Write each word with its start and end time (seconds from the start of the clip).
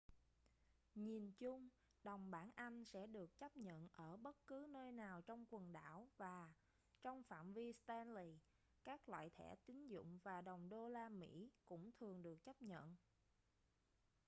nhìn 0.95 1.31
chung 1.37 1.69
đồng 2.03 2.31
bảng 2.31 2.51
anh 2.55 2.85
sẽ 2.85 3.07
được 3.07 3.37
chấp 3.37 3.57
nhận 3.57 3.87
ở 3.93 4.17
bất 4.17 4.47
cứ 4.47 4.67
nơi 4.69 4.91
nào 4.91 5.21
trong 5.21 5.45
quần 5.49 5.73
đảo 5.73 6.07
và 6.17 6.53
trong 7.01 7.23
phạm 7.23 7.53
vi 7.53 7.73
stanley 7.73 8.39
các 8.83 9.09
loại 9.09 9.29
thẻ 9.29 9.55
tín 9.65 9.87
dụng 9.87 10.19
và 10.23 10.41
đồng 10.41 10.69
đô-la 10.69 11.09
mỹ 11.09 11.49
cũng 11.65 11.91
thường 11.91 12.21
được 12.21 12.43
chấp 12.43 12.61
nhận 12.61 12.95